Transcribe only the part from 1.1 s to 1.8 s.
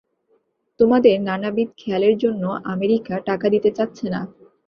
নানাবিধ